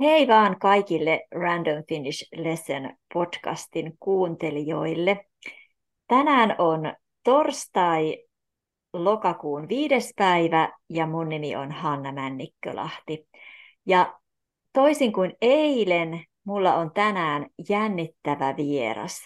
[0.00, 5.26] Hei vaan kaikille Random Finnish Lesson podcastin kuuntelijoille.
[6.06, 8.24] Tänään on torstai
[8.92, 13.28] lokakuun viides päivä ja mun nimi on Hanna Männikkölahti.
[13.86, 14.18] Ja
[14.72, 19.20] toisin kuin eilen, mulla on tänään jännittävä vieras.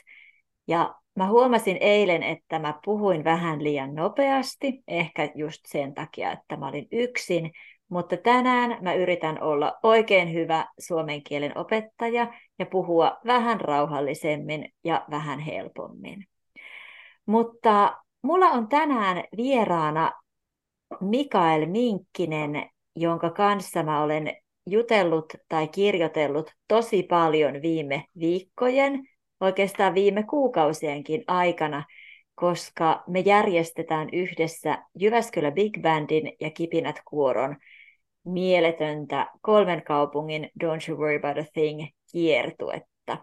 [0.69, 6.57] Ja mä huomasin eilen, että mä puhuin vähän liian nopeasti, ehkä just sen takia, että
[6.57, 7.51] mä olin yksin–
[7.93, 15.05] mutta tänään mä yritän olla oikein hyvä suomen kielen opettaja ja puhua vähän rauhallisemmin ja
[15.11, 16.25] vähän helpommin.
[17.27, 20.13] Mutta mulla on tänään vieraana
[21.01, 24.37] Mikael Minkkinen, jonka kanssa mä olen
[24.67, 29.09] jutellut tai kirjoitellut tosi paljon viime viikkojen,
[29.41, 31.85] oikeastaan viime kuukausienkin aikana,
[32.35, 37.57] koska me järjestetään yhdessä Jyväskylä Big Bandin ja Kipinät Kuoron
[38.25, 41.81] mieletöntä kolmen kaupungin Don't You Worry About a Thing
[42.13, 43.19] kiertuetta.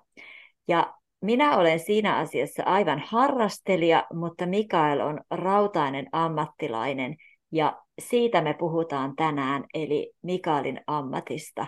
[0.68, 7.16] Ja minä olen siinä asiassa aivan harrastelija, mutta Mikael on rautainen ammattilainen
[7.52, 11.68] ja siitä me puhutaan tänään, eli Mikaelin ammatista.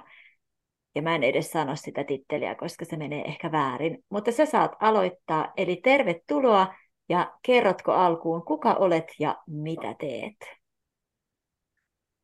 [0.96, 4.72] Ja mä en edes sano sitä titteliä, koska se menee ehkä väärin, mutta sä saat
[4.80, 6.74] aloittaa, eli tervetuloa
[7.10, 10.36] ja kerrotko alkuun, kuka olet ja mitä teet?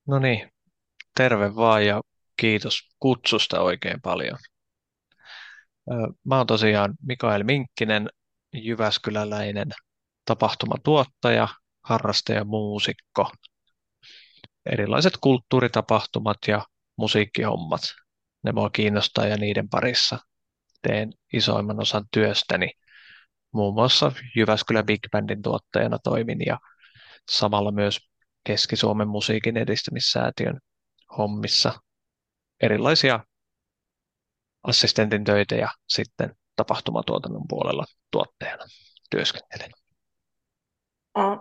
[0.08, 0.52] No niin,
[1.18, 2.02] Terve vaan ja
[2.36, 4.38] kiitos kutsusta oikein paljon.
[6.24, 8.10] Mä oon tosiaan Mikael Minkkinen,
[8.54, 9.68] Jyväskyläläinen
[10.26, 11.48] tapahtumatuottaja,
[11.84, 13.32] harrastaja, muusikko.
[14.66, 16.66] Erilaiset kulttuuritapahtumat ja
[16.98, 17.82] musiikkihommat,
[18.44, 20.20] ne mua kiinnostaa ja niiden parissa
[20.82, 22.72] teen isoimman osan työstäni.
[23.52, 26.60] Muun muassa Jyväskylä Big Bandin tuottajana toimin ja
[27.32, 28.00] samalla myös
[28.44, 30.60] Keski-Suomen musiikin edistämissäätiön
[31.18, 31.74] hommissa
[32.62, 33.20] erilaisia
[34.64, 38.64] assistentin töitä ja sitten tapahtumatuotannon puolella tuottajana
[39.10, 39.72] työskentelen.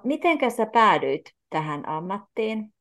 [0.04, 2.74] Miten sä päädyit tähän ammattiin?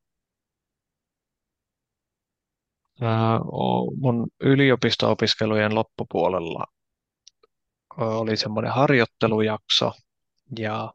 [4.00, 6.64] Mun yliopisto-opiskelujen loppupuolella
[7.96, 9.92] oli semmoinen harjoittelujakso
[10.58, 10.92] ja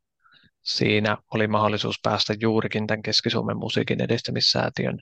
[0.61, 4.99] siinä oli mahdollisuus päästä juurikin tämän Keski-Suomen musiikin edistämissäätiön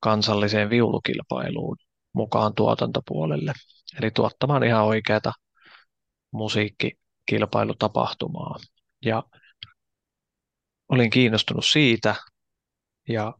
[0.00, 1.76] kansalliseen viulukilpailuun
[2.12, 3.52] mukaan tuotantopuolelle.
[4.00, 5.32] Eli tuottamaan ihan oikeata
[6.32, 8.56] musiikkikilpailutapahtumaa.
[9.04, 9.22] Ja
[10.88, 12.14] olin kiinnostunut siitä
[13.08, 13.34] ja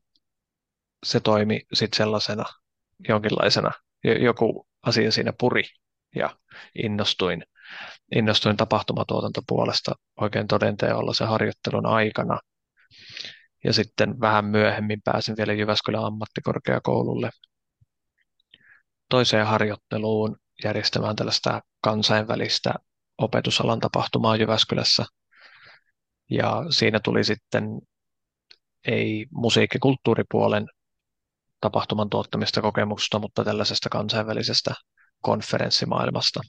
[1.07, 2.45] se toimi sitten sellaisena
[3.09, 3.71] jonkinlaisena,
[4.21, 5.63] joku asia siinä puri
[6.15, 6.37] ja
[6.85, 7.43] innostuin,
[8.15, 12.41] innostuin tapahtumatuotantopuolesta oikein todenteolla se harjoittelun aikana–
[13.65, 17.31] ja sitten vähän myöhemmin pääsin vielä Jyväskylän ammattikorkeakoululle
[19.09, 22.75] toiseen harjoitteluun järjestämään tällaista kansainvälistä
[23.19, 25.05] opetusalan tapahtumaa Jyväskylässä.
[26.31, 27.65] Ja siinä tuli sitten
[28.87, 30.67] ei musiikkikulttuuripuolen
[31.61, 34.75] tapahtuman tuottamista kokemusta, mutta tällaisesta kansainvälisestä
[35.23, 36.41] konferenssimaailmasta.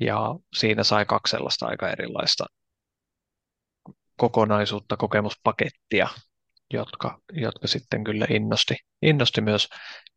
[0.00, 2.44] Ja siinä sai kaksi sellaista aika erilaista
[4.16, 6.08] kokonaisuutta, kokemuspakettia,
[6.72, 9.68] jotka, jotka sitten kyllä innosti, innosti myös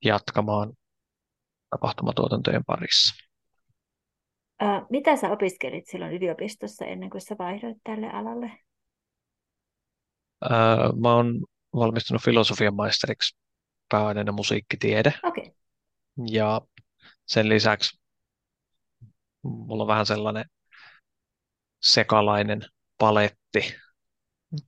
[0.06, 0.74] jatkamaan
[1.70, 3.26] tapahtumatuotantojen parissa.
[4.60, 8.52] Ää, mitä sä opiskelit silloin yliopistossa ennen kuin sä vaihdoit tälle alalle?
[10.50, 11.46] Ää, mä oon
[11.76, 13.38] valmistunut filosofian maisteriksi
[13.90, 15.14] pääaineena musiikkitiede.
[15.24, 15.52] Okay.
[16.28, 16.62] Ja
[17.26, 18.00] sen lisäksi
[19.42, 20.46] mulla on vähän sellainen
[21.82, 22.62] sekalainen
[22.98, 23.76] paletti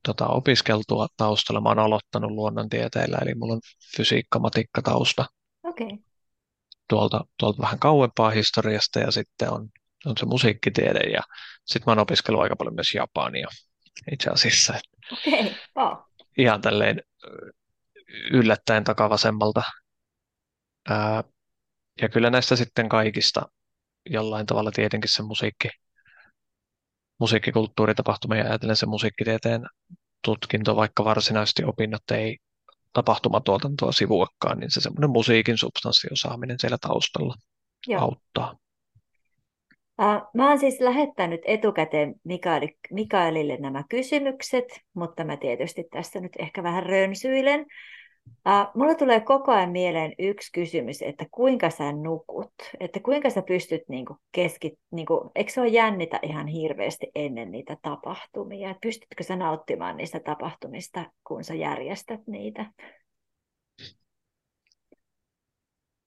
[0.06, 1.62] tota, opiskeltua taustalla.
[1.62, 3.62] Mä oon aloittanut luonnontieteillä, eli mulla on
[3.98, 5.26] fysiikka, matikka tausta.
[5.64, 5.98] Okay.
[6.90, 9.70] Tuolta, tuolta vähän kauempaa historiasta ja sitten on,
[10.06, 11.22] on se musiikkitiede ja
[11.66, 13.48] sitten mä oon opiskellut aika paljon myös japania
[14.12, 14.74] itse asiassa.
[15.12, 15.52] Okay.
[15.76, 15.98] Oh.
[16.38, 17.02] Ihan tälleen
[18.32, 19.64] yllättäen takavasemmalta.
[20.90, 21.24] Ää,
[22.02, 23.42] ja kyllä näistä sitten kaikista
[24.10, 25.70] jollain tavalla tietenkin se musiikki,
[27.22, 29.62] musiikkikulttuuritapahtumia ja ajatellen se musiikkitieteen
[30.26, 32.38] tutkinto, vaikka varsinaisesti opinnot ei
[32.94, 37.36] tapahtumatuotantoa sivuakaan, niin se semmoinen musiikin substanssiosaaminen siellä taustalla
[37.88, 38.02] Joo.
[38.02, 38.58] auttaa.
[40.34, 46.64] Mä oon siis lähettänyt etukäteen Mikaeli, Mikaelille nämä kysymykset, mutta mä tietysti tässä nyt ehkä
[46.64, 47.66] vähän rönsyilen.
[48.76, 53.82] Mulla tulee koko ajan mieleen yksi kysymys, että kuinka sä nukut, että kuinka sä pystyt
[53.88, 59.36] niinku keskit, niinku, eikö se ole jännitä ihan hirveästi ennen niitä tapahtumia, että pystytkö sä
[59.36, 62.72] nauttimaan niistä tapahtumista, kun sä järjestät niitä?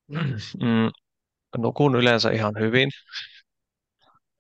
[0.09, 0.91] Mm,
[1.59, 2.89] nukun yleensä ihan hyvin.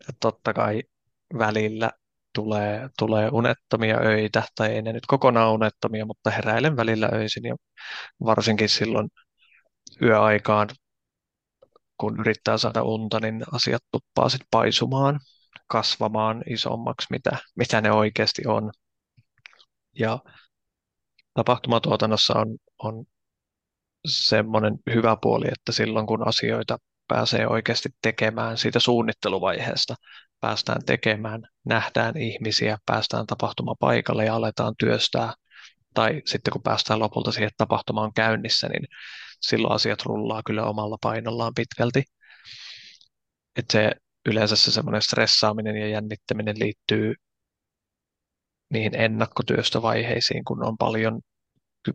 [0.08, 0.82] Et totta kai
[1.38, 1.90] välillä
[2.34, 7.56] tulee, tulee unettomia öitä, tai ei ne nyt kokonaan unettomia, mutta heräilen välillä öisin ja
[8.24, 9.08] varsinkin silloin
[10.02, 10.68] yöaikaan,
[12.00, 15.20] kun yrittää saada unta, niin asiat tuppaa sitten paisumaan,
[15.66, 18.70] kasvamaan isommaksi, mitä, mitä ne oikeasti on.
[19.98, 20.18] Ja
[21.34, 23.04] tapahtumatuotannossa on, on
[24.06, 26.78] semmoinen hyvä puoli, että silloin kun asioita
[27.08, 29.94] pääsee oikeasti tekemään siitä suunnitteluvaiheesta,
[30.44, 35.34] päästään tekemään, nähdään ihmisiä, päästään tapahtumapaikalle ja aletaan työstää,
[35.94, 38.86] tai sitten kun päästään lopulta siihen, että tapahtuma on käynnissä, niin
[39.40, 42.02] silloin asiat rullaa kyllä omalla painollaan pitkälti.
[43.56, 43.92] Että se
[44.26, 47.14] yleensä se semmoinen stressaaminen ja jännittäminen liittyy
[48.70, 51.20] niihin ennakkotyöstövaiheisiin, kun on paljon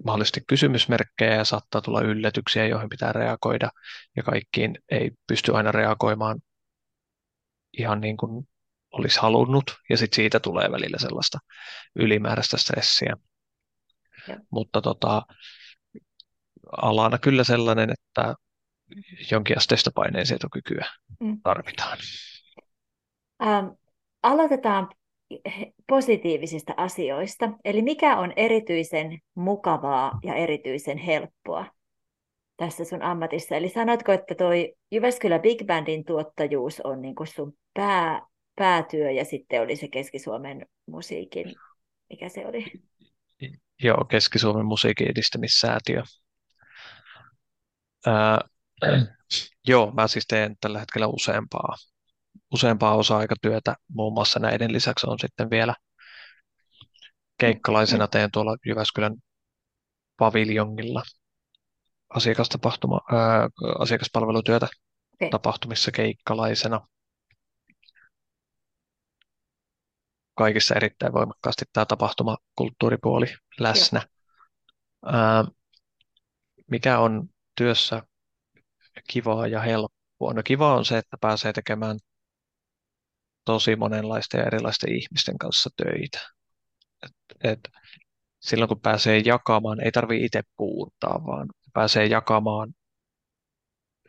[0.06, 3.70] mahdollisesti kysymysmerkkejä ja saattaa tulla yllätyksiä, joihin pitää reagoida
[4.18, 6.40] ja kaikkiin ei pysty aina reagoimaan
[7.80, 8.48] ihan niin kuin
[8.92, 11.40] olisi halunnut ja sitten siitä tulee välillä sellaista
[11.96, 13.16] ylimääräistä stressiä.
[14.28, 14.38] Ja.
[14.52, 15.22] Mutta tota,
[16.82, 18.36] alana kyllä sellainen, että
[19.32, 20.86] jonkinasteista paineensietokykyä
[21.20, 21.42] mm.
[21.44, 21.98] tarvitaan.
[23.44, 23.68] Ähm,
[24.24, 24.90] aloitetaan
[25.88, 27.52] positiivisista asioista.
[27.66, 31.66] Eli mikä on erityisen mukavaa ja erityisen helppoa
[32.60, 33.56] tässä sun ammatissa?
[33.56, 38.22] Eli sanoitko, että toi Jyväskylä Big Bandin tuottajuus on niin kuin sun pää,
[38.56, 41.56] päätyö ja sitten oli se Keski-Suomen musiikin,
[42.10, 42.66] mikä se oli?
[43.84, 46.04] Joo, Keski-Suomen musiikin edistämissäätiö.
[48.06, 48.40] Ää,
[49.68, 51.76] joo, mä siis teen tällä hetkellä useampaa
[52.54, 53.76] useampaa osa-aikatyötä.
[53.88, 55.76] Muun muassa näiden lisäksi on sitten vielä
[57.38, 59.16] keikkalaisena teen tuolla Jyväskylän
[60.18, 61.04] paviljongilla
[62.10, 64.68] asiakastapahtuma, ää, asiakaspalvelutyötä
[65.14, 65.30] okay.
[65.30, 66.88] tapahtumissa keikkalaisena.
[70.36, 73.28] Kaikissa erittäin voimakkaasti tämä tapahtumakulttuuripuoli
[73.60, 74.02] läsnä.
[75.06, 75.46] Ää,
[76.72, 78.04] mikä on työssä
[79.10, 80.34] kivaa ja helppoa?
[80.34, 82.00] No kivaa on se, että pääsee tekemään
[83.46, 86.20] tosi monenlaisten ja erilaisten ihmisten kanssa töitä.
[87.04, 87.12] Et,
[87.44, 87.60] et
[88.40, 91.48] silloin kun pääsee jakamaan, ei tarvitse itse puuttaa, vaan
[91.80, 92.74] pääsee jakamaan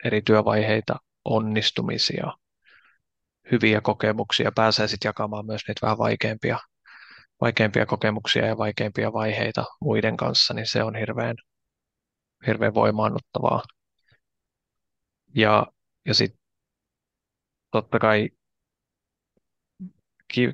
[0.03, 0.95] eri työvaiheita,
[1.25, 2.27] onnistumisia,
[3.51, 6.59] hyviä kokemuksia, pääsee sitten jakamaan myös niitä vähän vaikeampia,
[7.41, 11.35] vaikeampia kokemuksia ja vaikeampia vaiheita muiden kanssa, niin se on hirveän,
[12.47, 13.63] hirveän voimaannuttavaa.
[15.35, 15.67] Ja,
[16.05, 16.39] ja sitten
[17.71, 18.29] totta kai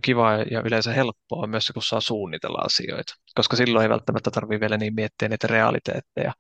[0.02, 4.78] kiva ja yleensä helppoa myös kun saa suunnitella asioita, koska silloin ei välttämättä tarvitse vielä
[4.78, 6.34] niin miettiä niitä realiteetteja,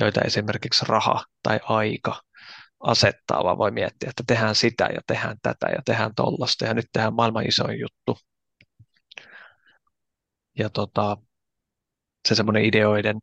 [0.00, 2.22] joita esimerkiksi raha tai aika
[2.80, 6.86] asettaa, vaan voi miettiä, että tehdään sitä ja tehdään tätä ja tehdään tollasta ja nyt
[6.92, 8.18] tehdään maailman isoin juttu.
[10.58, 11.16] Ja tota,
[12.28, 13.18] se semmoinen ideoiden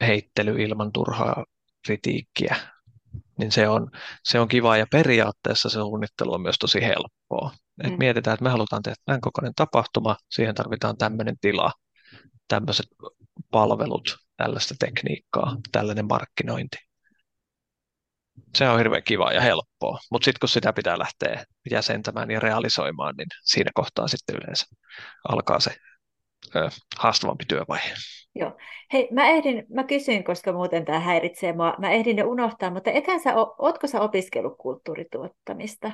[0.00, 1.44] heittely ilman turhaa
[1.86, 2.56] kritiikkiä
[3.38, 3.90] niin se on,
[4.24, 7.52] se on kiva ja periaatteessa se suunnittelu on myös tosi helppoa.
[7.84, 7.98] Et mm.
[7.98, 11.72] Mietitään, että me halutaan tehdä tämän kokoinen tapahtuma, siihen tarvitaan tämmöinen tila,
[12.48, 12.86] tämmöiset
[13.50, 16.76] palvelut, tällaista tekniikkaa, tällainen markkinointi.
[18.54, 23.14] Se on hirveän kiva ja helppoa, mutta sitten kun sitä pitää lähteä jäsentämään ja realisoimaan,
[23.16, 24.66] niin siinä kohtaa sitten yleensä
[25.28, 25.70] alkaa se
[26.56, 26.68] ö,
[26.98, 27.94] haastavampi työvaihe.
[28.34, 28.56] Joo.
[28.92, 32.90] Hei, mä ehdin, mä kysyin, koska muuten tämä häiritsee mua, mä ehdin ne unohtaa, mutta
[32.90, 35.92] ethän sä, ootko sä opiskellut kulttuurituottamista?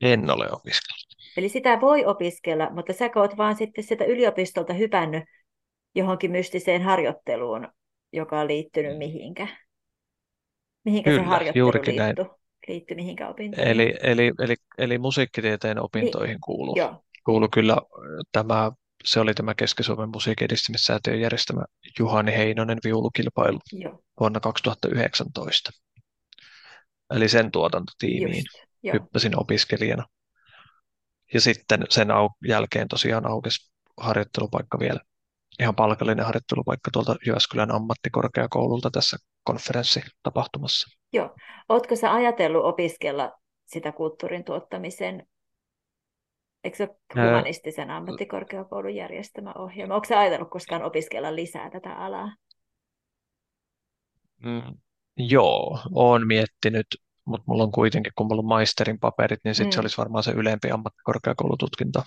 [0.00, 1.08] En ole opiskellut.
[1.36, 5.24] Eli sitä voi opiskella, mutta sä oot vaan sitten sieltä yliopistolta hypännyt
[5.94, 7.68] johonkin mystiseen harjoitteluun,
[8.12, 9.48] joka on liittynyt mihinkä?
[10.84, 12.24] Mihinkä Kyllä, se harjoittelu liittyy?
[12.68, 13.70] Liittyy mihinkä opintoihin?
[13.70, 16.40] Eli, eli, eli, eli musiikkitieteen opintoihin niin.
[16.40, 16.76] kuuluu,
[17.24, 17.76] kuuluu kyllä
[18.32, 18.72] tämä
[19.04, 21.64] se oli tämä Keski-Suomen musiikin edistämissäätiön järjestämä
[21.98, 24.02] Juhani Heinonen viulukilpailu Joo.
[24.20, 25.70] vuonna 2019.
[27.10, 30.06] Eli sen tuotantotiimiin Just, hyppäsin opiskelijana.
[31.34, 35.00] Ja sitten sen au- jälkeen tosiaan aukesi harjoittelupaikka vielä,
[35.60, 40.98] ihan palkallinen harjoittelupaikka tuolta Jyväskylän ammattikorkeakoululta tässä konferenssitapahtumassa.
[41.12, 41.34] Joo.
[41.68, 43.32] Oletko sä ajatellut opiskella
[43.66, 45.26] sitä kulttuurin tuottamisen
[46.64, 49.94] Eikö se humanistisen ammattikorkeakoulun järjestämä ohjelma?
[49.94, 52.34] Onko se ajatellut koskaan opiskella lisää tätä alaa?
[54.44, 54.78] Mm,
[55.16, 56.86] joo, olen miettinyt,
[57.28, 59.72] mutta mulla on kuitenkin, kun mulla on maisterin paperit, niin sitten mm.
[59.72, 62.02] se olisi varmaan se ylempi ammattikorkeakoulututkinto,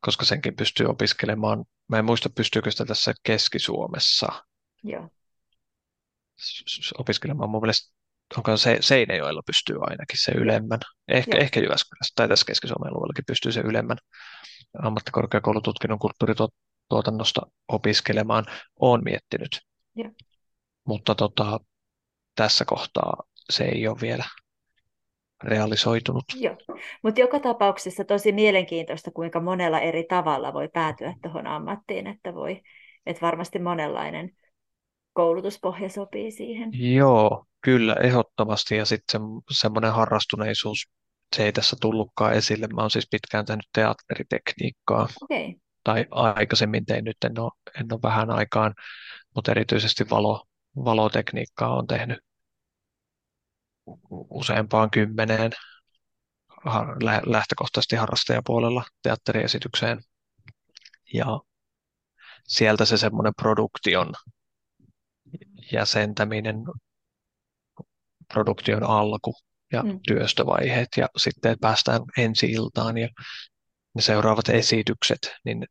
[0.00, 1.64] koska senkin pystyy opiskelemaan.
[1.88, 4.28] Mä en muista, pystyykö sitä tässä Keski-Suomessa
[4.82, 5.08] Joo.
[6.98, 7.50] opiskelemaan.
[7.50, 7.94] Mun mielestä
[8.36, 10.78] onko se Seinäjoella pystyy ainakin se ylemmän.
[11.08, 11.42] Ehkä, Joo.
[11.42, 13.98] ehkä Jyväskylässä tai tässä Keski-Suomen alueellakin pystyy se ylemmän
[14.82, 18.44] ammattikorkeakoulututkinnon kulttuurituotannosta opiskelemaan.
[18.80, 19.60] Olen miettinyt.
[19.94, 20.10] Joo.
[20.86, 21.60] Mutta tota,
[22.34, 24.24] tässä kohtaa se ei ole vielä
[25.44, 26.24] realisoitunut.
[26.34, 26.56] Joo,
[27.02, 32.60] mutta joka tapauksessa tosi mielenkiintoista, kuinka monella eri tavalla voi päätyä tuohon ammattiin, että voi,
[33.06, 34.30] että varmasti monenlainen
[35.12, 36.70] koulutuspohja sopii siihen.
[36.94, 38.76] Joo, kyllä, ehdottomasti.
[38.76, 40.88] Ja sitten se, semmoinen harrastuneisuus,
[41.36, 42.66] se ei tässä tullutkaan esille.
[42.66, 45.08] Mä oon siis pitkään tehnyt teatteritekniikkaa.
[45.22, 45.54] Okay.
[45.84, 48.74] Tai aikaisemmin tein, nyt en ole, en ole vähän aikaan,
[49.34, 50.44] mutta erityisesti valo,
[50.84, 52.18] valotekniikkaa on tehnyt
[54.30, 55.52] useampaan kymmeneen
[57.26, 60.00] lähtökohtaisesti harrastajapuolella teatteriesitykseen.
[61.14, 61.40] Ja
[62.48, 64.12] sieltä se semmoinen produktion
[65.72, 66.56] jäsentäminen,
[68.32, 69.34] produktion alku
[69.72, 70.00] ja mm.
[70.08, 73.08] työstövaiheet ja sitten päästään ensi iltaan ja
[73.94, 75.66] ne seuraavat esitykset, niin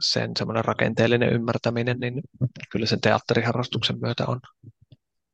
[0.00, 2.14] sen semmoinen rakenteellinen ymmärtäminen, niin
[2.72, 4.40] kyllä sen teatteriharrastuksen myötä on,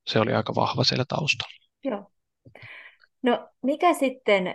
[0.06, 1.65] se oli aika vahva siellä taustalla.
[3.26, 4.54] No mikä sitten,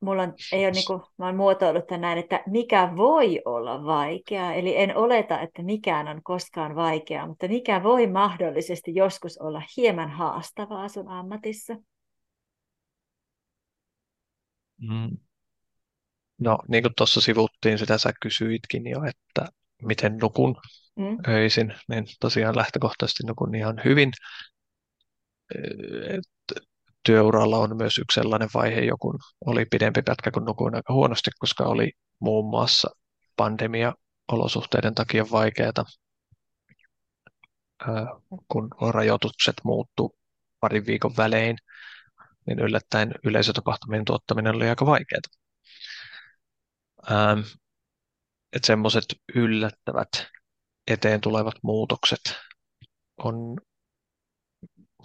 [0.00, 3.84] mulla on, ei ole niin kuin, mä olen muotoillut tämän näin, että mikä voi olla
[3.84, 9.62] vaikeaa, eli en oleta, että mikään on koskaan vaikeaa, mutta mikä voi mahdollisesti joskus olla
[9.76, 11.76] hieman haastavaa sun ammatissa?
[14.80, 15.16] Mm.
[16.38, 19.52] No niin kuin tuossa sivuttiin, sitä sä kysyitkin jo, että
[19.82, 20.56] miten nukun
[20.96, 21.18] mm.
[21.28, 24.10] öisin, niin tosiaan lähtökohtaisesti nukun ihan hyvin.
[26.08, 26.24] Et
[27.02, 31.64] työuralla on myös yksi sellainen vaihe, joku oli pidempi pätkä, kun nukuin aika huonosti, koska
[31.64, 32.90] oli muun muassa
[33.36, 35.84] pandemia-olosuhteiden takia vaikeaa,
[38.48, 40.16] kun rajoitukset muuttu
[40.60, 41.56] parin viikon välein,
[42.46, 45.20] niin yllättäen yleisötapahtumien tuottaminen oli aika vaikeaa.
[48.52, 49.04] Että semmoiset
[49.34, 50.08] yllättävät
[50.86, 52.20] eteen tulevat muutokset
[53.18, 53.56] on,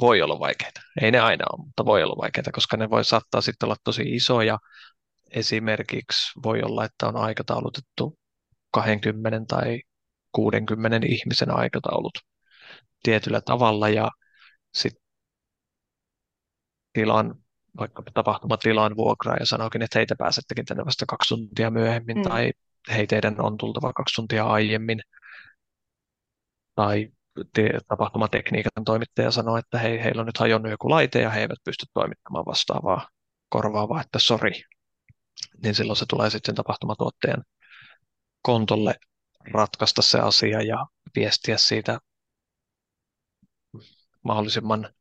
[0.01, 0.81] voi olla vaikeita.
[1.01, 4.15] Ei ne aina ole, mutta voi olla vaikeita, koska ne voi saattaa sitten olla tosi
[4.15, 4.57] isoja.
[5.31, 8.19] Esimerkiksi voi olla, että on aikataulutettu
[8.71, 9.81] 20 tai
[10.31, 12.13] 60 ihmisen aikataulut
[13.03, 14.09] tietyllä tavalla ja
[14.73, 15.03] sitten
[16.93, 17.35] tilan
[17.79, 22.23] vaikka tapahtumatilan vuokraa ja sanoikin, että heitä pääsettekin tänne vasta kaksi tuntia myöhemmin mm.
[22.23, 22.51] tai
[22.91, 24.99] hei teidän on tultava kaksi tuntia aiemmin.
[26.75, 27.09] Tai
[27.87, 31.85] tapahtumatekniikan toimittaja sanoi, että hei, heillä on nyt hajonnut joku laite ja he eivät pysty
[31.93, 33.09] toimittamaan vastaavaa
[33.49, 34.61] korvaavaa, että sori.
[35.63, 37.43] Niin silloin se tulee sitten tapahtumatuottajan
[38.41, 38.95] kontolle
[39.51, 41.99] ratkaista se asia ja viestiä siitä
[44.23, 44.93] mahdollisimman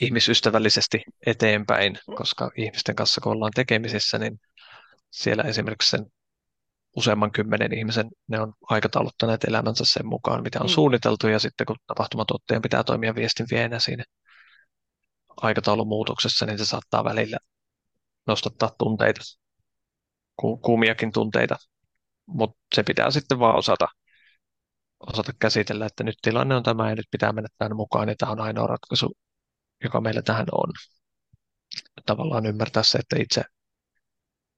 [0.00, 4.40] ihmisystävällisesti eteenpäin, koska ihmisten kanssa kun ollaan tekemisissä, niin
[5.10, 6.06] siellä esimerkiksi sen
[6.96, 10.70] useamman kymmenen ihmisen, ne on aikatauluttaneet elämänsä sen mukaan, mitä on mm.
[10.70, 14.04] suunniteltu, ja sitten kun tapahtumatuottajan pitää toimia viestin vienä siinä
[15.42, 17.38] aikataulun muutoksessa, niin se saattaa välillä
[18.26, 19.20] nostattaa tunteita,
[20.62, 21.56] kuumiakin tunteita,
[22.26, 23.88] mutta se pitää sitten vaan osata,
[25.00, 28.32] osata käsitellä, että nyt tilanne on tämä ja nyt pitää mennä tämän mukaan, ja tämä
[28.32, 29.12] on ainoa ratkaisu
[29.84, 30.72] joka meillä tähän on.
[32.06, 33.44] Tavallaan ymmärtää se, että itse,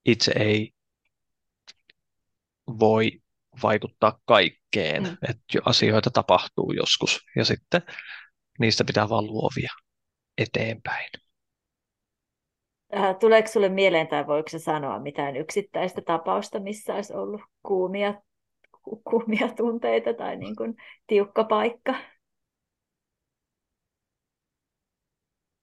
[0.05, 0.73] itse ei
[2.79, 3.13] voi
[3.63, 5.17] vaikuttaa kaikkeen, mm.
[5.29, 7.83] että asioita tapahtuu joskus ja sitten
[8.59, 9.73] niistä pitää vaan luovia
[10.39, 11.11] eteenpäin.
[12.97, 18.23] Äh, tuleeko sinulle mieleen tai voiko se sanoa mitään yksittäistä tapausta, missä olisi ollut kuumia,
[19.11, 20.75] kuumia tunteita tai niin kuin
[21.07, 21.95] tiukka paikka?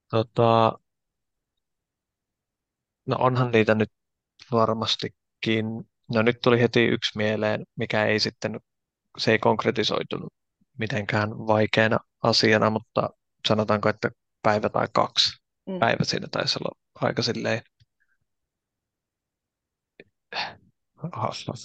[0.10, 0.80] Tota,
[3.06, 3.92] no onhan niitä nyt
[4.52, 5.66] varmastikin.
[6.14, 8.60] No nyt tuli heti yksi mieleen, mikä ei sitten,
[9.18, 10.34] se ei konkretisoitunut
[10.78, 13.10] mitenkään vaikeana asiana, mutta
[13.48, 14.10] sanotaanko, että
[14.42, 15.44] päivä tai kaksi.
[15.68, 15.80] Mm.
[15.80, 17.62] Päivä siinä taisi olla aika silleen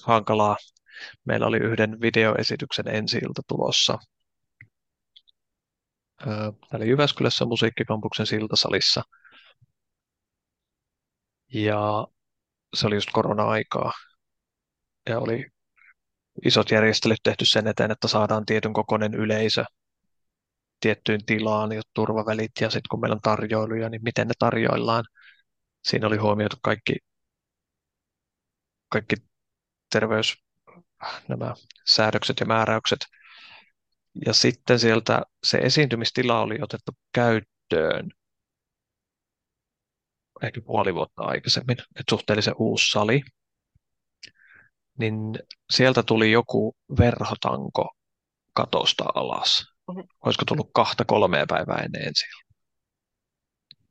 [0.05, 0.57] hankalaa.
[1.25, 3.99] Meillä oli yhden videoesityksen ensi tulossa
[6.71, 9.03] täällä Jyväskylässä musiikkikampuksen siltasalissa.
[11.55, 12.07] Ja
[12.75, 13.93] se oli just korona-aikaa.
[15.09, 15.47] Ja oli
[16.45, 19.65] isot järjestelyt tehty sen eteen, että saadaan tietyn kokoinen yleisö
[20.81, 22.53] tiettyyn tilaan ja turvavälit.
[22.61, 25.05] Ja sitten kun meillä on tarjoiluja, niin miten ne tarjoillaan.
[25.85, 26.97] Siinä oli huomioitu kaikki,
[28.89, 29.17] kaikki
[29.93, 30.37] terveys,
[31.29, 31.55] nämä
[31.87, 32.99] säädökset ja määräykset–
[34.27, 38.11] ja sitten sieltä se esiintymistila oli otettu käyttöön
[40.43, 43.23] ehkä puoli vuotta aikaisemmin, että suhteellisen uusi sali,
[44.99, 45.39] niin
[45.71, 47.95] sieltä tuli joku verhotanko
[48.55, 49.67] katosta alas.
[49.89, 50.09] Mm-hmm.
[50.25, 52.25] Olisiko tullut kahta kolmea päivää ennen ensi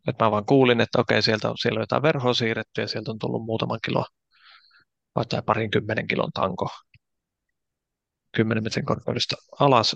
[0.07, 3.11] että mä vaan kuulin, että okei, sieltä on, siellä on jotain verhoa siirretty ja sieltä
[3.11, 4.05] on tullut muutaman kilo,
[5.29, 6.69] tai parin kymmenen kilon tanko
[8.35, 9.95] kymmenen metrin korkeudesta alas.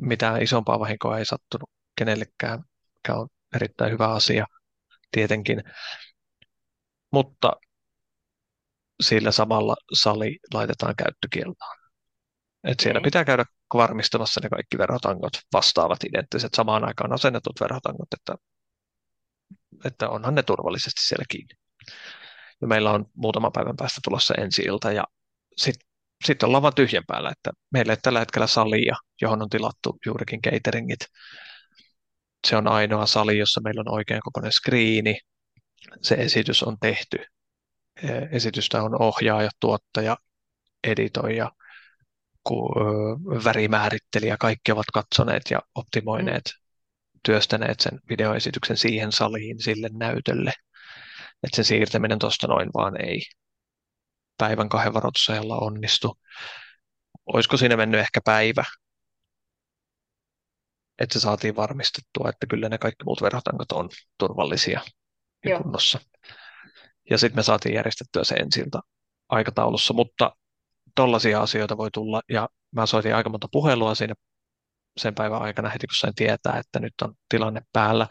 [0.00, 4.46] Mitään isompaa vahinkoa ei sattunut kenellekään, mikä on erittäin hyvä asia
[5.10, 5.62] tietenkin.
[7.12, 7.52] Mutta
[9.00, 11.76] sillä samalla sali laitetaan käyttökieltoon.
[12.64, 18.34] Et siellä pitää käydä varmistamassa ne kaikki verhotangot vastaavat identtiset samaan aikaan asennetut verhotangot, että
[19.84, 21.54] että onhan ne turvallisesti siellä kiinni.
[22.60, 25.04] Ja meillä on muutama päivän päästä tulossa ensi ilta ja
[25.56, 25.88] sitten
[26.24, 30.42] sit ollaan vaan tyhjän päällä, että meillä ei tällä hetkellä salia, johon on tilattu juurikin
[30.42, 31.00] cateringit.
[32.46, 35.18] Se on ainoa sali, jossa meillä on oikein kokoinen skriini.
[36.02, 37.18] Se esitys on tehty.
[38.30, 40.16] Esitystä on ohjaaja, tuottaja,
[40.84, 41.52] editoija,
[43.44, 46.60] värimäärittelijä, kaikki ovat katsoneet ja optimoineet mm
[47.22, 50.52] työstäneet sen videoesityksen siihen saliin, sille näytölle.
[51.42, 53.22] Että sen siirtäminen tuosta noin vaan ei
[54.38, 56.18] päivän kahden varoitusajalla onnistu.
[57.26, 58.64] Olisiko siinä mennyt ehkä päivä,
[60.98, 63.88] että se saatiin varmistettua, että kyllä ne kaikki muut verhotangot on
[64.18, 64.80] turvallisia
[65.44, 65.62] ja Joo.
[65.62, 66.00] kunnossa.
[67.10, 68.80] Ja sitten me saatiin järjestettyä se ensiltä
[69.28, 70.36] aikataulussa, mutta
[70.94, 74.14] tollaisia asioita voi tulla, ja mä soitin aika monta puhelua siinä
[74.96, 78.06] sen päivän aikana heti, kun sain tietää, että nyt on tilanne päällä.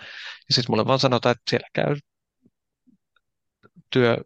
[0.49, 1.95] Ja sitten mulle vaan sanotaan, että siellä käy
[3.93, 4.17] työ,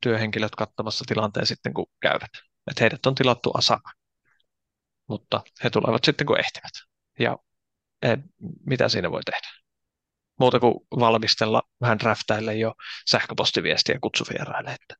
[0.00, 2.30] työhenkilöt katsomassa tilanteen sitten, kun käyvät.
[2.70, 3.92] Että heidät on tilattu asana,
[5.08, 6.72] mutta he tulevat sitten, kun ehtivät.
[7.18, 7.38] Ja
[8.02, 8.24] en,
[8.66, 9.61] mitä siinä voi tehdä?
[10.40, 12.74] Muuta kuin valmistella vähän draftaille jo
[13.10, 14.94] sähköpostiviestiä kutsuvieraille, että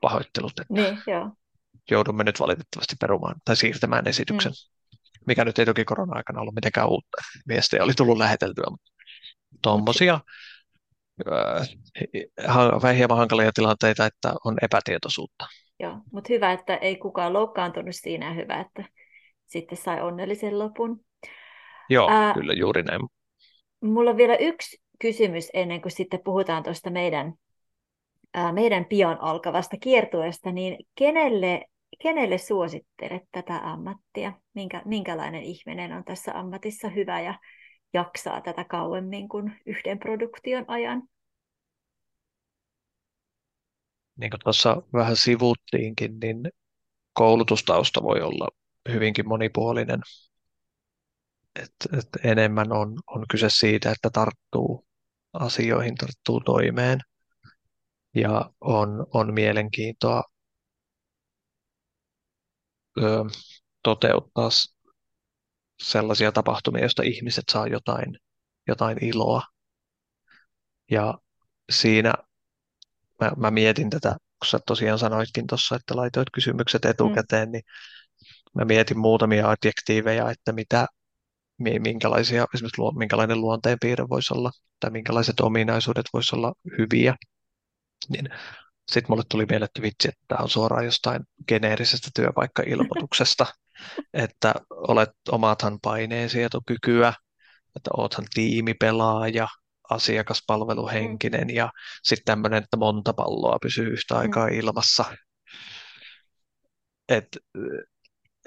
[0.00, 1.30] pahoittelut, että niin, joo.
[1.90, 4.52] joudumme nyt valitettavasti perumaan tai siirtämään esityksen.
[4.52, 4.74] Mm
[5.26, 7.16] mikä nyt ei toki korona-aikana ollut mitenkään uutta.
[7.48, 8.90] Viestejä oli tullut läheteltyä, mutta
[9.62, 10.20] tuommoisia
[12.86, 15.46] äh, hieman hankalia tilanteita, että on epätietoisuutta.
[15.80, 18.84] Joo, mutta hyvä, että ei kukaan loukkaantunut siinä hyvä, että
[19.46, 21.00] sitten sai onnellisen lopun.
[21.90, 23.00] Joo, Ää, kyllä juuri näin.
[23.84, 27.34] Mulla on vielä yksi kysymys ennen kuin sitten puhutaan tuosta meidän,
[28.34, 31.64] ää, meidän pian alkavasta kiertueesta, niin kenelle
[32.02, 34.32] kenelle suosittelet tätä ammattia?
[34.54, 37.38] Minkä, minkälainen ihminen on tässä ammatissa hyvä ja
[37.92, 41.02] jaksaa tätä kauemmin kuin yhden produktion ajan?
[44.16, 46.48] Niin kuin tuossa vähän sivuttiinkin, niin
[47.12, 48.48] koulutustausta voi olla
[48.92, 50.00] hyvinkin monipuolinen.
[51.62, 54.86] Et, et enemmän on, on kyse siitä, että tarttuu
[55.32, 57.00] asioihin, tarttuu toimeen
[58.14, 60.22] ja on, on mielenkiintoa
[62.98, 63.24] ö,
[63.82, 64.48] toteuttaa
[65.82, 68.18] sellaisia tapahtumia, joista ihmiset saa jotain,
[68.68, 69.42] jotain iloa.
[70.90, 71.14] Ja
[71.70, 72.14] siinä
[73.20, 77.52] mä, mä mietin tätä, kun sä tosiaan sanoitkin tuossa, että laitoit kysymykset etukäteen, mm.
[77.52, 77.62] niin
[78.54, 80.86] mä mietin muutamia adjektiiveja, että mitä,
[81.58, 87.14] minkälaisia, esimerkiksi luo, minkälainen luonteenpiirre voisi olla, tai minkälaiset ominaisuudet voisi olla hyviä.
[88.08, 88.28] Niin
[88.92, 93.46] sitten mulle tuli mieleen, että vitsi, että tämä on suoraan jostain geneerisestä työpaikkailmoituksesta,
[94.12, 97.12] että olet omathan paineensietokykyä,
[97.76, 99.48] että oothan tiimipelaaja,
[99.90, 101.54] asiakaspalveluhenkinen mm.
[101.54, 104.20] ja sitten tämmöinen, että monta palloa pysyy yhtä mm.
[104.20, 104.54] aikaa mm.
[104.54, 105.04] ilmassa.
[107.08, 107.38] Että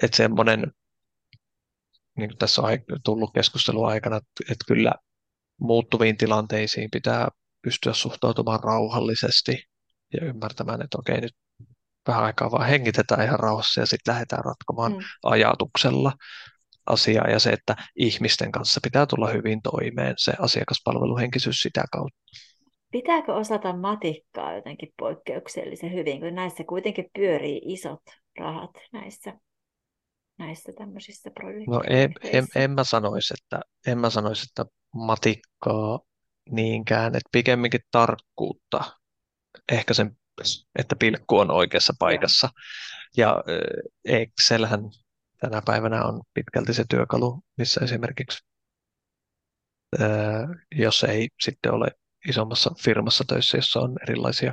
[0.02, 0.72] et semmoinen,
[2.18, 2.68] niin kuin tässä on
[3.04, 4.92] tullut keskustelun aikana, että, että kyllä
[5.60, 7.28] muuttuviin tilanteisiin pitää
[7.62, 9.62] pystyä suhtautumaan rauhallisesti
[10.12, 11.36] ja ymmärtämään, että okei, nyt
[12.08, 14.98] vähän aikaa vaan hengitetään ihan rauhassa ja sitten lähdetään ratkomaan mm.
[15.22, 16.12] ajatuksella
[16.86, 22.18] asiaa ja se, että ihmisten kanssa pitää tulla hyvin toimeen, se asiakaspalveluhenkisyys sitä kautta.
[22.92, 28.02] Pitääkö osata matikkaa jotenkin poikkeuksellisen hyvin, kun näissä kuitenkin pyörii isot
[28.38, 29.34] rahat näissä,
[30.38, 31.70] näissä tämmöisissä projekteissa?
[31.70, 36.00] No en, en, en, mä sanoisi, että, en mä sanoisi, että matikkaa
[36.50, 38.80] niinkään, että pikemminkin tarkkuutta
[39.72, 40.16] ehkä sen,
[40.78, 42.48] että pilkku on oikeassa paikassa.
[43.16, 43.44] Ja
[44.04, 44.80] Excelhän
[45.40, 48.38] tänä päivänä on pitkälti se työkalu, missä esimerkiksi,
[50.74, 51.86] jos ei sitten ole
[52.28, 54.52] isommassa firmassa töissä, jossa on erilaisia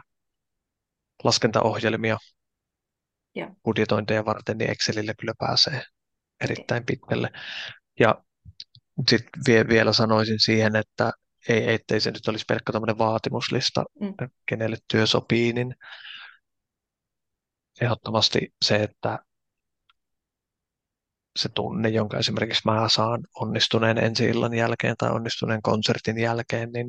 [1.24, 2.18] laskentaohjelmia
[3.36, 3.56] ja.
[3.64, 5.84] budjetointeja varten, niin Excelille kyllä pääsee
[6.42, 7.30] erittäin pitkälle.
[8.00, 8.24] Ja
[9.10, 11.12] sitten vielä sanoisin siihen, että,
[11.50, 14.14] ei, ettei se nyt olisi pelkkä tämmöinen vaatimuslista, Mm.
[14.46, 15.76] kenelle työ sopii, niin
[17.82, 19.20] ehdottomasti se, että
[21.40, 26.88] se tunne, jonka esimerkiksi mä saan onnistuneen ensi illan jälkeen tai onnistuneen konsertin jälkeen, niin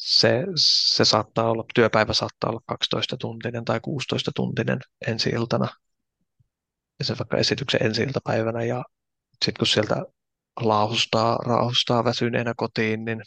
[0.00, 5.68] se, se saattaa olla, työpäivä saattaa olla 12 tuntinen tai 16 tuntinen ensi iltana.
[6.98, 8.84] Ja se vaikka esityksen ensi iltapäivänä ja
[9.44, 10.04] sitten kun sieltä
[10.60, 13.22] laahustaa, raahustaa väsyneenä kotiin, niin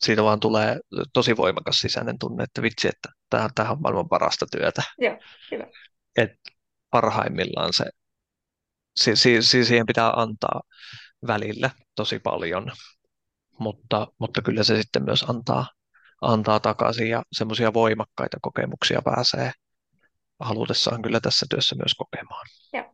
[0.00, 0.80] siitä vaan tulee
[1.12, 4.82] tosi voimakas sisäinen tunne, että vitsi, että tämä on maailman parasta työtä.
[4.98, 5.18] Joo.
[6.16, 6.30] Et
[6.90, 7.84] parhaimmillaan se,
[8.96, 10.62] si, si, si, siihen pitää antaa
[11.26, 12.72] välillä tosi paljon,
[13.58, 15.66] mutta, mutta kyllä se sitten myös antaa,
[16.20, 19.52] antaa takaisin ja semmoisia voimakkaita kokemuksia pääsee
[20.40, 22.46] halutessaan kyllä tässä työssä myös kokemaan.
[22.72, 22.84] Joo.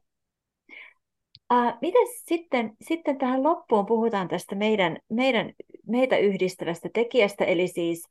[1.52, 5.52] Uh, miten sitten, sitten tähän loppuun puhutaan tästä meidän, meidän,
[5.86, 8.08] meitä yhdistävästä tekijästä, eli siis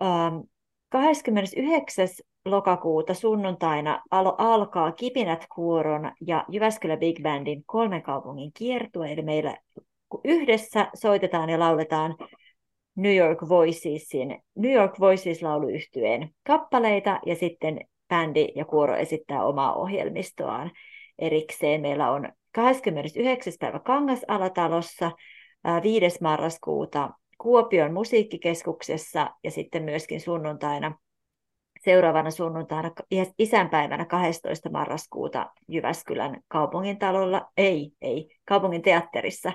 [0.00, 0.48] um,
[0.90, 2.08] 29.
[2.44, 9.56] lokakuuta sunnuntaina al- alkaa Kipinät Kuoron ja Jyväskylä Big Bandin kolmen kaupungin kiertue, eli meillä
[10.24, 12.16] yhdessä soitetaan ja lauletaan
[12.96, 19.74] New York Voicesin, New York Voices lauluyhtyeen kappaleita ja sitten bändi ja kuoro esittää omaa
[19.74, 20.70] ohjelmistoaan
[21.18, 21.80] erikseen.
[21.80, 23.52] Meillä on 29.
[23.60, 25.10] päivä Kangasalatalossa,
[25.82, 26.18] 5.
[26.20, 30.98] marraskuuta Kuopion musiikkikeskuksessa ja sitten myöskin sunnuntaina,
[31.84, 32.90] seuraavana sunnuntaina
[33.38, 34.70] isänpäivänä 12.
[34.70, 39.52] marraskuuta Jyväskylän kaupungintalolla, ei, ei, kaupungin teatterissa.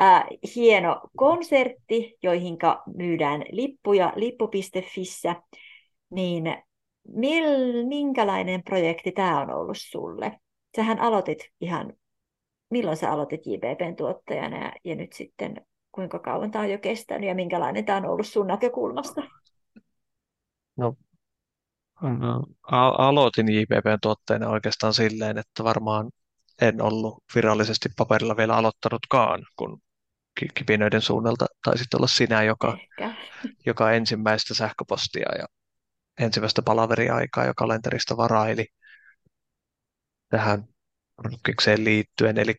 [0.00, 2.58] Äh, hieno konsertti, joihin
[2.96, 5.36] myydään lippuja lippu.fissä,
[6.10, 6.44] niin
[7.08, 10.40] mil, minkälainen projekti tämä on ollut sulle?
[10.76, 11.92] Sähän aloitit ihan,
[12.70, 17.28] milloin sä aloitit JBPn tuottajana ja, ja nyt sitten kuinka kauan tämä on jo kestänyt
[17.28, 19.22] ja minkälainen tämä on ollut sun näkökulmasta?
[20.76, 20.94] No,
[22.02, 22.42] no
[22.98, 26.10] aloitin JPPn tuotteena oikeastaan silleen, että varmaan
[26.60, 29.80] en ollut virallisesti paperilla vielä aloittanutkaan, kun
[30.54, 32.78] kipinöiden suunnalta taisit olla sinä, joka,
[33.66, 35.46] joka ensimmäistä sähköpostia ja
[36.18, 38.66] ensimmäistä palaveriaikaa jo kalenterista varaili
[40.28, 40.64] tähän
[41.16, 42.38] produkkikseen liittyen.
[42.38, 42.54] Eli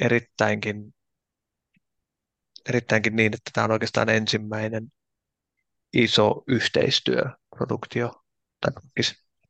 [0.00, 0.94] erittäinkin,
[2.68, 4.92] erittäinkin niin, että tämä on oikeastaan ensimmäinen
[5.92, 8.22] iso yhteistyöproduktio
[8.60, 8.72] tai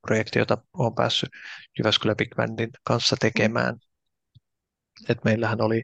[0.03, 1.31] projekti, jota olen päässyt
[1.79, 3.77] Jyväskylä Big Bandin kanssa tekemään.
[5.09, 5.83] Et meillähän oli,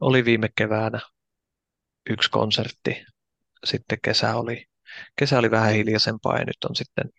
[0.00, 1.00] oli viime keväänä
[2.10, 3.04] yksi konsertti,
[3.64, 4.66] sitten kesä oli
[5.18, 7.10] kesä oli vähän hiljaisempaa ja nyt on sitten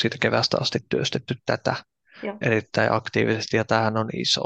[0.00, 1.76] siitä kevästä asti työstetty tätä
[2.22, 2.38] Joo.
[2.40, 4.42] erittäin aktiivisesti ja tämähän on iso.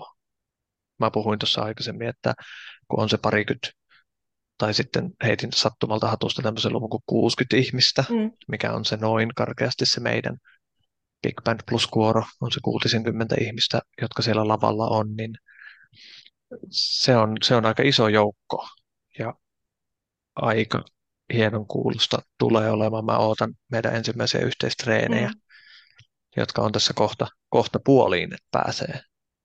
[0.98, 2.34] Mä puhuin tuossa aikaisemmin, että
[2.88, 3.68] kun on se parikymmentä
[4.58, 8.32] tai sitten heitin sattumalta hatusta tämmöisen luvun kuin 60 ihmistä, mm.
[8.48, 10.36] mikä on se noin karkeasti se meidän
[11.22, 15.30] Big Band plus kuoro, on se 60 ihmistä, jotka siellä lavalla on, niin
[16.70, 18.68] se on, se on aika iso joukko
[19.18, 19.34] ja
[20.36, 20.84] aika
[21.32, 23.04] hienon kuulosta tulee olemaan.
[23.04, 25.40] Mä ootan meidän ensimmäisiä yhteistreenejä, mm.
[26.36, 29.00] jotka on tässä kohta, kohta puoliin, että pääsee,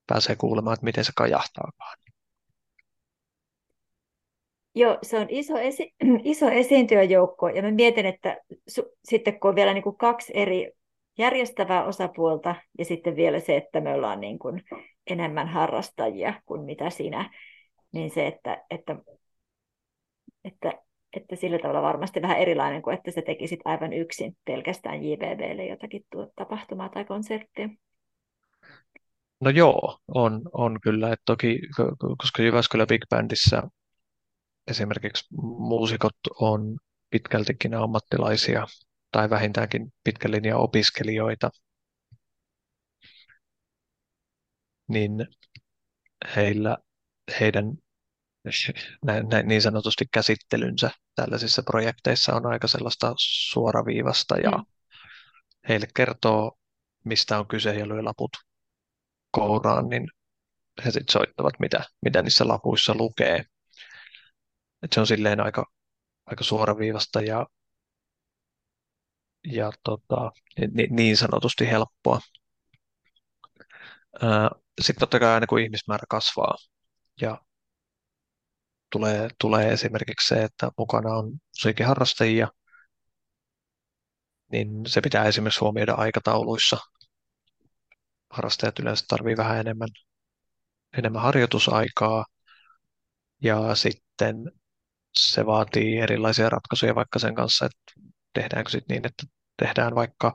[0.06, 1.96] pääsee kuulemaan, että miten se kajahtaakaan.
[4.74, 8.36] Joo, se on iso, esi- iso esiintyjäjoukko ja mä mietin, että
[8.70, 10.72] su- sitten kun on vielä niin kuin kaksi eri
[11.18, 14.62] järjestävää osapuolta ja sitten vielä se, että me ollaan niin kuin
[15.06, 17.30] enemmän harrastajia kuin mitä sinä,
[17.92, 18.96] niin se, että, että,
[20.44, 20.72] että
[21.16, 26.04] että sillä tavalla varmasti vähän erilainen kuin että sä tekisit aivan yksin pelkästään JBBlle jotakin
[26.36, 27.68] tapahtumaa tai konserttia.
[29.40, 31.12] No joo, on, on kyllä.
[31.12, 31.60] Et toki,
[32.18, 33.62] koska Jyväskylä Big Bandissä
[34.66, 36.78] esimerkiksi muusikot on
[37.10, 38.66] pitkältikin ammattilaisia
[39.12, 41.50] tai vähintäänkin pitkän linjan opiskelijoita,
[44.88, 45.26] niin
[46.36, 46.76] heillä,
[47.40, 47.72] heidän
[49.44, 54.64] niin sanotusti käsittelynsä tällaisissa projekteissa on aika sellaista suoraviivasta ja mm.
[55.68, 56.58] heille kertoo,
[57.04, 58.30] mistä on kyse ja lyö laput
[59.30, 60.08] kouraan, niin
[60.84, 63.44] he sitten soittavat, mitä, mitä niissä lapuissa lukee.
[64.82, 65.66] Et se on silleen aika,
[66.26, 67.46] aika suoraviivasta ja,
[69.44, 70.30] ja tota,
[70.74, 72.20] niin, niin sanotusti helppoa.
[74.80, 76.54] Sitten totta kai aina kun ihmismäärä kasvaa
[77.20, 77.42] ja
[78.92, 82.48] tulee, tulee esimerkiksi se, että mukana on musiikkiharrastajia,
[84.52, 86.78] niin se pitää esimerkiksi huomioida aikatauluissa.
[88.30, 89.88] Harrastajat yleensä tarvii vähän enemmän,
[90.98, 92.24] enemmän harjoitusaikaa
[93.42, 94.52] ja sitten
[95.14, 99.22] se vaatii erilaisia ratkaisuja vaikka sen kanssa, että tehdäänkö sitten niin, että
[99.56, 100.34] tehdään vaikka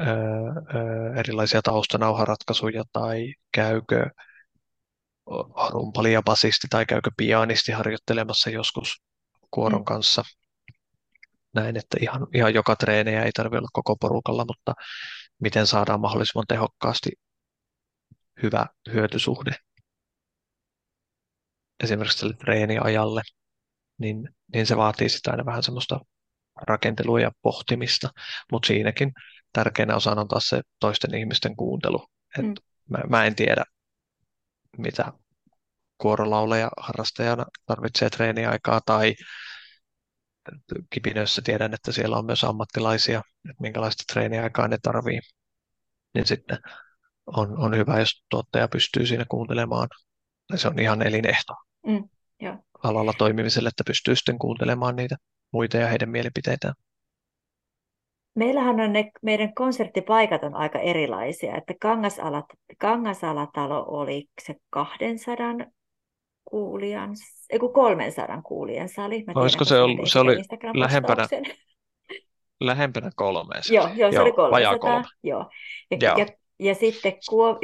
[0.00, 4.10] ö, ö, erilaisia taustanauharatkaisuja tai käykö
[5.70, 9.02] rumpali ja basisti tai käykö pianisti harjoittelemassa joskus
[9.50, 9.84] kuoron mm.
[9.84, 10.22] kanssa.
[11.54, 14.74] Näin, että ihan, ihan joka treenejä ei tarvitse olla koko porukalla, mutta
[15.40, 17.10] miten saadaan mahdollisimman tehokkaasti
[18.42, 19.52] hyvä hyötysuhde
[21.84, 23.22] esimerkiksi tälle treeniajalle,
[23.98, 26.00] niin, niin se vaatii sitä aina vähän semmoista
[26.62, 28.10] rakentelua ja pohtimista,
[28.52, 29.12] mutta siinäkin
[29.52, 32.06] tärkeänä osana on taas se toisten ihmisten kuuntelu.
[32.38, 32.54] Et mm.
[32.90, 33.64] mä, mä en tiedä,
[34.78, 35.12] mitä
[35.98, 39.14] kuorolauleja harrastajana tarvitsee treeniaikaa tai
[40.90, 45.20] kipinöissä tiedän, että siellä on myös ammattilaisia, että minkälaista treeniaikaa ne tarvii.
[46.14, 46.58] Niin sitten
[47.26, 49.88] on, on hyvä, jos tuottaja pystyy siinä kuuntelemaan.
[50.56, 51.54] Se on ihan elinehto
[51.86, 52.08] mm,
[52.40, 52.58] joo.
[52.82, 55.16] alalla toimimiselle, että pystyy sitten kuuntelemaan niitä
[55.52, 56.74] muita ja heidän mielipiteitään.
[58.34, 62.44] Meillähän on ne, meidän konserttipaikat on aika erilaisia, että Kangasalat,
[62.78, 65.54] Kangasalatalo oli se 200
[66.44, 67.10] kuulijan,
[67.50, 69.24] ei kun 300 kuulijan sali.
[69.26, 70.36] Mä Olisiko se, ollut, se oli
[70.74, 71.28] lähempänä,
[72.60, 73.74] lähempänä 300?
[73.74, 74.78] Joo, joo, se joo, oli 300.
[74.78, 75.04] Kolme.
[75.22, 75.50] Joo.
[75.90, 76.16] Ja, joo.
[76.18, 76.26] Ja,
[76.58, 77.12] ja sitten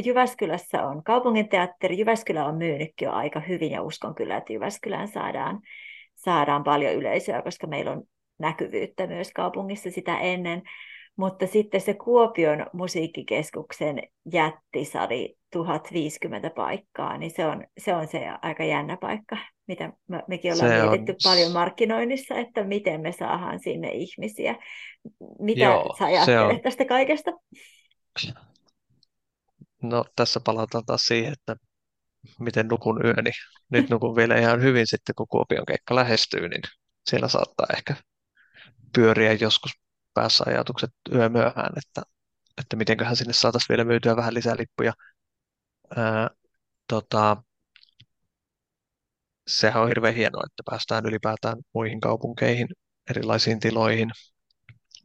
[0.05, 1.99] Jyväskylässä on kaupunginteatteri.
[1.99, 5.61] Jyväskylä on myynytkin jo aika hyvin ja uskon kyllä, että Jyväskylään saadaan,
[6.25, 8.03] saadaan paljon yleisöä, koska meillä on
[8.39, 10.63] näkyvyyttä myös kaupungissa sitä ennen.
[11.17, 18.65] Mutta sitten se Kuopion musiikkikeskuksen jättisali 1050 paikkaa, niin se on se, on se aika
[18.65, 19.93] jännä paikka, mitä
[20.29, 21.17] mekin ollaan se mietitty on...
[21.25, 24.57] paljon markkinoinnissa, että miten me saadaan sinne ihmisiä.
[25.39, 26.61] Mitä Joo, sä ajattelet on...
[26.61, 27.31] tästä kaikesta?
[29.83, 31.57] No tässä palataan taas siihen, että
[32.41, 33.31] miten nukun yöni.
[33.71, 36.63] Nyt nukun vielä ihan hyvin sitten, kun Kuopion keikka lähestyy, niin
[37.07, 37.97] siellä saattaa ehkä
[38.95, 39.73] pyöriä joskus
[40.15, 42.03] päässä ajatukset yömyöhään, että,
[42.59, 44.93] että mitenköhän sinne saataisiin vielä myytyä vähän lisää lippuja.
[45.97, 46.31] Ää,
[46.89, 47.37] tota,
[49.47, 52.69] sehän on hirveän hienoa, että päästään ylipäätään muihin kaupunkeihin,
[53.11, 54.11] erilaisiin tiloihin.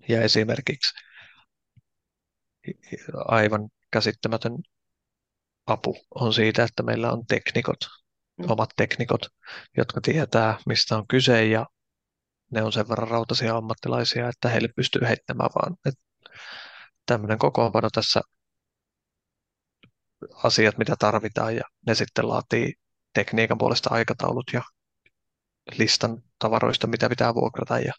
[0.09, 0.93] Ja esimerkiksi
[3.25, 4.57] aivan käsittämätön
[5.67, 7.77] apu on siitä, että meillä on teknikot,
[8.37, 8.51] mm.
[8.51, 9.21] omat teknikot,
[9.77, 11.65] jotka tietää, mistä on kyse ja
[12.51, 15.77] ne on sen verran rautaisia ammattilaisia, että heille pystyy heittämään vaan.
[15.85, 16.01] Että
[17.05, 18.21] tämmöinen kokoonpano tässä
[20.43, 22.73] asiat, mitä tarvitaan ja ne sitten laatii
[23.13, 24.61] tekniikan puolesta aikataulut ja
[25.77, 27.93] listan tavaroista, mitä pitää vuokrata ja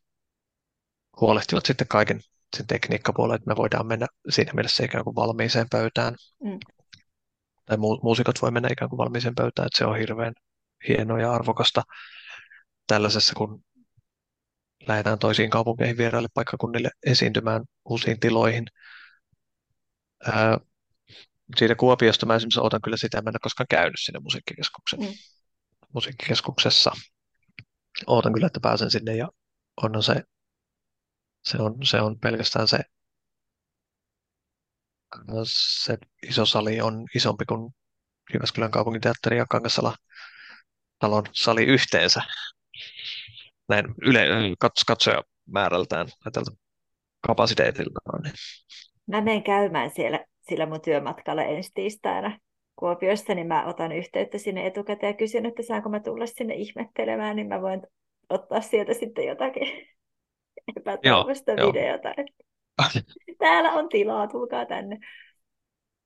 [1.21, 2.21] huolehtivat sitten kaiken
[2.57, 6.15] sen tekniikkapuolen, että me voidaan mennä siinä mielessä ikään kuin valmiiseen pöytään.
[6.45, 6.59] Mm.
[7.69, 10.33] Tai mu- muusikot voi mennä ikään kuin valmiiseen pöytään, että se on hirveän
[10.89, 11.83] hienoa ja arvokasta
[12.87, 13.65] tällaisessa, kun
[14.87, 18.65] lähdetään toisiin kaupunkeihin vieraille paikkakunnille esiintymään uusiin tiloihin.
[20.27, 20.59] Ää,
[21.57, 25.07] siitä Kuopiosta mä esimerkiksi otan kyllä sitä, mä en ole koskaan käynyt sinne musiikkikeskuksen, mm.
[25.95, 26.93] musiikkikeskuksessa.
[28.07, 29.29] Ootan kyllä, että pääsen sinne ja
[29.83, 30.23] onhan se,
[31.45, 32.79] se on, se on pelkästään se,
[35.45, 37.75] se iso sali on isompi kuin
[38.35, 39.95] Jyväskylän kaupunginteatteri ja Kangasala
[40.99, 42.23] talon sali yhteensä
[43.69, 44.27] näin yle,
[44.59, 46.51] kats, katsojamäärältään tai tältä
[47.27, 48.23] kapasiteetiltaan.
[48.23, 48.35] Niin.
[49.07, 52.39] Mä menen käymään siellä sillä mun työmatkalla ensi tiistaina
[52.77, 57.37] Kuopiossa, niin mä otan yhteyttä sinne etukäteen ja kysyn, että saanko mä tulla sinne ihmettelemään,
[57.37, 57.83] niin mä voin
[58.29, 59.89] ottaa sieltä sitten jotakin
[60.77, 62.09] epätoivoista videota.
[63.39, 64.99] Täällä on tilaa, tulkaa tänne.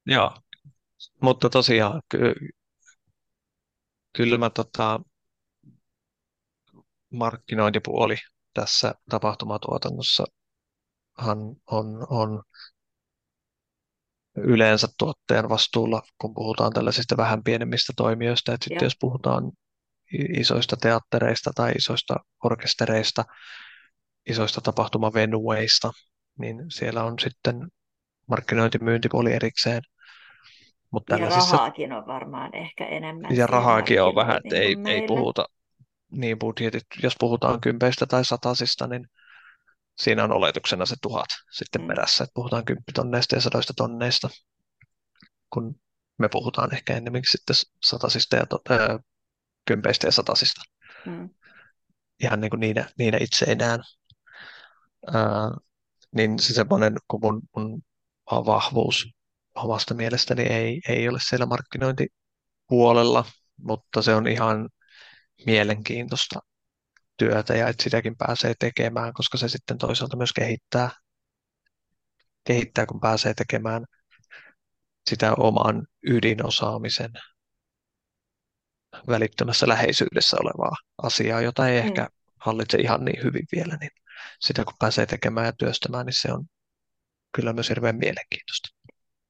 [0.07, 0.31] Joo,
[1.21, 2.35] mutta tosiaan ky-
[4.17, 5.01] kyllä mä tota,
[7.13, 8.17] markkinointipuoli
[8.55, 10.37] tässä tapahtumatuotannossahan
[11.71, 12.43] on, on
[14.37, 18.55] yleensä tuottajan vastuulla, kun puhutaan tällaisista vähän pienemmistä toimijoista.
[18.55, 19.53] Että sitten jos puhutaan
[20.39, 23.25] isoista teattereista tai isoista orkestereista,
[24.27, 25.93] isoista tapahtumavenueista,
[26.39, 27.69] niin siellä on sitten
[28.27, 29.83] markkinointimyyntipuoli erikseen.
[30.91, 33.37] Mutta ja rahaakin on varmaan ehkä enemmän.
[33.37, 35.47] Ja rahaakin on vähän, että ei, ei puhuta
[36.11, 39.07] niin budjetit, jos puhutaan kympeistä tai satasista, niin
[39.99, 41.87] siinä on oletuksena se tuhat sitten mm.
[41.87, 44.29] perässä, että puhutaan kymppitonneista ja sadoista tonneista,
[45.51, 45.75] kun
[46.19, 48.99] me puhutaan ehkä enemmänkin sitten satasista ja to, ää,
[49.65, 50.61] kympeistä ja satasista.
[51.07, 51.31] Mm.
[52.23, 53.81] Ihan niin kuin niinä, niinä itseinään.
[55.07, 55.51] Ää,
[56.15, 57.83] niin se semmoinen, kun mun, mun
[58.31, 59.07] vahvuus
[59.55, 63.25] omasta mielestäni ei, ei ole siellä markkinointipuolella,
[63.57, 64.69] mutta se on ihan
[65.47, 66.41] mielenkiintoista
[67.17, 70.91] työtä ja että sitäkin pääsee tekemään, koska se sitten toisaalta myös kehittää,
[72.45, 73.85] kehittää kun pääsee tekemään
[75.11, 77.11] sitä oman ydinosaamisen
[79.09, 81.87] välittömässä läheisyydessä olevaa asiaa, jota ei mm.
[81.87, 83.91] ehkä hallitse ihan niin hyvin vielä, niin
[84.41, 86.45] sitä kun pääsee tekemään ja työstämään, niin se on
[87.37, 88.69] kyllä myös hirveän mielenkiintoista.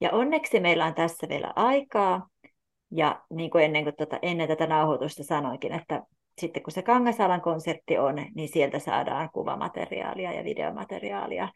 [0.01, 2.29] Ja onneksi meillä on tässä vielä aikaa,
[2.91, 6.03] ja niin kuin ennen, kuin tuota, ennen tätä nauhoitusta sanoinkin, että
[6.41, 11.49] sitten kun se Kangasalan konsertti on, niin sieltä saadaan kuvamateriaalia ja videomateriaalia.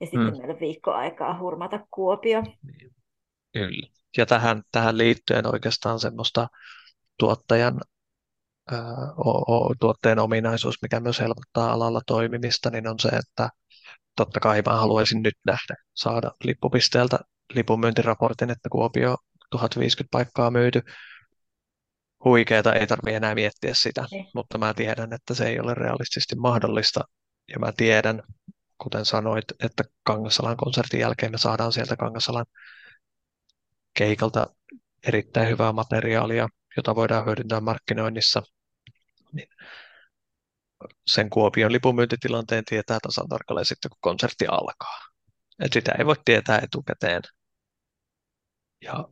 [0.00, 0.38] Ja sitten hmm.
[0.38, 2.42] meillä on viikko aikaa hurmata Kuopio.
[3.52, 3.88] Kyllä.
[4.16, 6.48] Ja tähän, tähän liittyen oikeastaan semmoista
[7.18, 7.80] tuottajan
[9.80, 13.48] tuotteen ominaisuus, mikä myös helpottaa alalla toimimista, niin on se, että
[14.16, 17.18] totta kai mä haluaisin nyt nähdä, saada lippupisteeltä
[17.54, 19.16] lipunmyyntiraportin, että Kuopio
[19.50, 20.82] 1050 paikkaa myyty.
[22.24, 24.24] Huikeeta, ei tarvitse enää miettiä sitä, ei.
[24.34, 27.00] mutta mä tiedän, että se ei ole realistisesti mahdollista.
[27.48, 28.22] Ja mä tiedän,
[28.78, 32.46] kuten sanoit, että Kangasalan konsertin jälkeen me saadaan sieltä Kangasalan
[33.94, 34.46] keikalta
[35.06, 38.42] erittäin hyvää materiaalia, jota voidaan hyödyntää markkinoinnissa.
[39.32, 39.48] Niin
[41.06, 44.98] sen Kuopion lipunmyyntitilanteen tietää tasan tarkalleen sitten, kun konsertti alkaa.
[45.64, 47.22] Et sitä ei voi tietää etukäteen.
[48.80, 49.08] Ja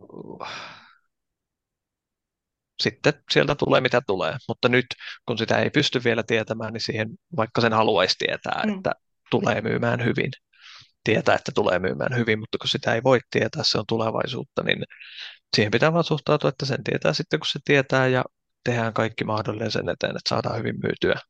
[2.81, 4.37] sitten sieltä tulee mitä tulee.
[4.49, 4.87] Mutta nyt,
[5.27, 8.77] kun sitä ei pysty vielä tietämään, niin siihen, vaikka sen haluaisi tietää, mm.
[8.77, 8.93] että
[9.31, 10.31] tulee myymään hyvin,
[11.05, 14.85] tietää, että tulee myymään hyvin, mutta kun sitä ei voi tietää, se on tulevaisuutta, niin
[15.57, 18.25] siihen pitää vaan suhtautua, että sen tietää sitten, kun se tietää ja
[18.65, 21.21] tehdään kaikki mahdollinen sen eteen, että saadaan hyvin myytyä.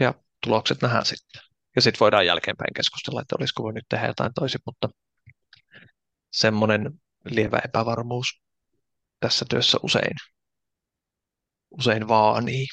[0.00, 0.14] Ja
[0.46, 1.42] tulokset nähdään sitten.
[1.76, 4.88] Ja sitten voidaan jälkeenpäin keskustella, että olisiko voi nyt tehdä jotain toisin, mutta
[6.32, 8.26] semmoinen lievä epävarmuus
[9.20, 10.16] tässä työssä usein,
[11.70, 12.66] usein vaanii.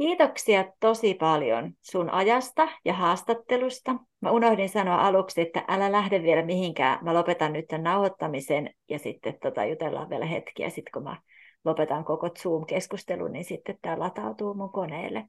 [0.00, 3.94] Kiitoksia tosi paljon sun ajasta ja haastattelusta.
[4.20, 7.04] Mä unohdin sanoa aluksi, että älä lähde vielä mihinkään.
[7.04, 10.70] Mä lopetan nyt tämän nauhoittamisen ja sitten tota, jutellaan vielä hetkiä.
[10.70, 11.16] Sitten kun mä
[11.64, 15.24] lopetan koko Zoom-keskustelun, niin sitten tämä latautuu mun koneelle.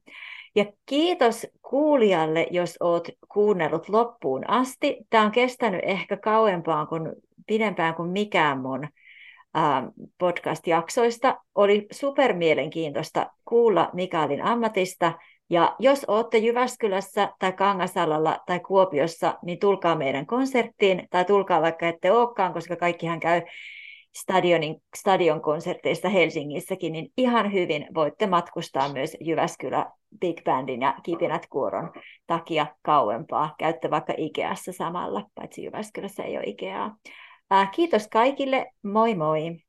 [0.54, 4.96] Ja kiitos kuulijalle, jos oot kuunnellut loppuun asti.
[5.10, 7.12] Tämä on kestänyt ehkä kauempaan kuin,
[7.46, 8.88] pidempään kuin mikään mun
[10.18, 11.40] podcast-jaksoista.
[11.54, 15.12] Oli super mielenkiintoista kuulla Mikaelin ammatista.
[15.50, 21.88] Ja jos olette Jyväskylässä tai Kangasalalla tai Kuopiossa, niin tulkaa meidän konserttiin tai tulkaa vaikka
[21.88, 23.42] ette olekaan, koska kaikkihan käy
[24.16, 29.90] stadionin, stadion konserteista Helsingissäkin, niin ihan hyvin voitte matkustaa myös Jyväskylä
[30.20, 31.92] Big Bandin ja Kipinät Kuoron
[32.26, 33.54] takia kauempaa.
[33.58, 36.96] Käytte vaikka Ikeassa samalla, paitsi Jyväskylässä ei ole Ikeaa.
[37.72, 39.65] Kiitos kaikille, moi moi!